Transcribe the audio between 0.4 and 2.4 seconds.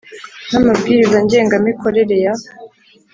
n amabwiriza ngengamikorere ya